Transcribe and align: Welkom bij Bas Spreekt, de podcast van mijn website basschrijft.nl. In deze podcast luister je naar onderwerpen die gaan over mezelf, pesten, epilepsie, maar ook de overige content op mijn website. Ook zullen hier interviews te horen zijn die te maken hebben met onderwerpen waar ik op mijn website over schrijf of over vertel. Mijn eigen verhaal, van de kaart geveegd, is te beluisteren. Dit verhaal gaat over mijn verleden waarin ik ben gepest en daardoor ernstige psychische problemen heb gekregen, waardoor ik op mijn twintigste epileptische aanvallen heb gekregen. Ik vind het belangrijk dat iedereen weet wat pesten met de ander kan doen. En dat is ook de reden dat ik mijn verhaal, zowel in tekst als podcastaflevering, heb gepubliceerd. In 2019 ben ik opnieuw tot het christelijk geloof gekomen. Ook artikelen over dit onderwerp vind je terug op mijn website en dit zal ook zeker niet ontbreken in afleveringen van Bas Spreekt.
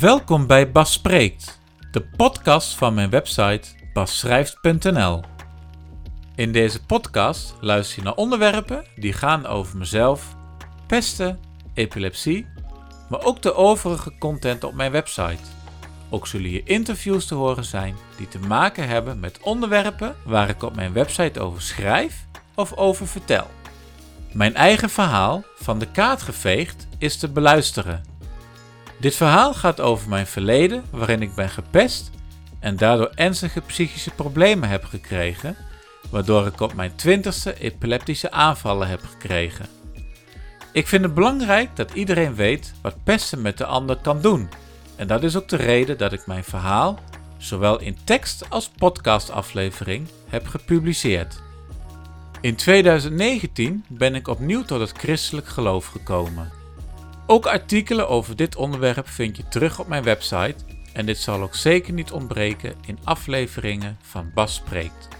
Welkom 0.00 0.46
bij 0.46 0.70
Bas 0.70 0.92
Spreekt, 0.92 1.60
de 1.90 2.02
podcast 2.16 2.74
van 2.74 2.94
mijn 2.94 3.10
website 3.10 3.68
basschrijft.nl. 3.92 5.22
In 6.34 6.52
deze 6.52 6.84
podcast 6.84 7.54
luister 7.60 7.98
je 7.98 8.04
naar 8.04 8.14
onderwerpen 8.14 8.84
die 8.96 9.12
gaan 9.12 9.46
over 9.46 9.78
mezelf, 9.78 10.36
pesten, 10.86 11.40
epilepsie, 11.74 12.46
maar 13.08 13.24
ook 13.24 13.42
de 13.42 13.54
overige 13.54 14.18
content 14.18 14.64
op 14.64 14.74
mijn 14.74 14.92
website. 14.92 15.42
Ook 16.10 16.26
zullen 16.26 16.48
hier 16.50 16.68
interviews 16.68 17.26
te 17.26 17.34
horen 17.34 17.64
zijn 17.64 17.96
die 18.16 18.28
te 18.28 18.38
maken 18.38 18.88
hebben 18.88 19.20
met 19.20 19.40
onderwerpen 19.42 20.16
waar 20.24 20.48
ik 20.48 20.62
op 20.62 20.74
mijn 20.74 20.92
website 20.92 21.40
over 21.40 21.62
schrijf 21.62 22.26
of 22.54 22.72
over 22.72 23.06
vertel. 23.06 23.46
Mijn 24.32 24.54
eigen 24.54 24.90
verhaal, 24.90 25.44
van 25.56 25.78
de 25.78 25.90
kaart 25.90 26.22
geveegd, 26.22 26.86
is 26.98 27.16
te 27.16 27.28
beluisteren. 27.28 28.16
Dit 29.00 29.14
verhaal 29.14 29.54
gaat 29.54 29.80
over 29.80 30.08
mijn 30.08 30.26
verleden 30.26 30.84
waarin 30.90 31.22
ik 31.22 31.34
ben 31.34 31.48
gepest 31.48 32.10
en 32.60 32.76
daardoor 32.76 33.10
ernstige 33.14 33.60
psychische 33.60 34.10
problemen 34.10 34.68
heb 34.68 34.84
gekregen, 34.84 35.56
waardoor 36.10 36.46
ik 36.46 36.60
op 36.60 36.74
mijn 36.74 36.94
twintigste 36.94 37.58
epileptische 37.58 38.30
aanvallen 38.30 38.88
heb 38.88 39.00
gekregen. 39.04 39.66
Ik 40.72 40.86
vind 40.86 41.04
het 41.04 41.14
belangrijk 41.14 41.76
dat 41.76 41.92
iedereen 41.92 42.34
weet 42.34 42.74
wat 42.82 43.04
pesten 43.04 43.42
met 43.42 43.58
de 43.58 43.64
ander 43.64 43.96
kan 43.96 44.20
doen. 44.20 44.48
En 44.96 45.06
dat 45.06 45.22
is 45.22 45.36
ook 45.36 45.48
de 45.48 45.56
reden 45.56 45.98
dat 45.98 46.12
ik 46.12 46.26
mijn 46.26 46.44
verhaal, 46.44 46.98
zowel 47.36 47.80
in 47.80 47.98
tekst 48.04 48.50
als 48.50 48.68
podcastaflevering, 48.68 50.08
heb 50.28 50.46
gepubliceerd. 50.46 51.42
In 52.40 52.56
2019 52.56 53.84
ben 53.88 54.14
ik 54.14 54.28
opnieuw 54.28 54.62
tot 54.62 54.80
het 54.80 54.92
christelijk 54.98 55.46
geloof 55.46 55.86
gekomen. 55.86 56.57
Ook 57.30 57.46
artikelen 57.46 58.08
over 58.08 58.36
dit 58.36 58.56
onderwerp 58.56 59.08
vind 59.08 59.36
je 59.36 59.48
terug 59.48 59.78
op 59.78 59.88
mijn 59.88 60.02
website 60.02 60.54
en 60.92 61.06
dit 61.06 61.18
zal 61.18 61.42
ook 61.42 61.54
zeker 61.54 61.92
niet 61.92 62.12
ontbreken 62.12 62.74
in 62.86 62.98
afleveringen 63.04 63.98
van 64.02 64.30
Bas 64.34 64.54
Spreekt. 64.54 65.17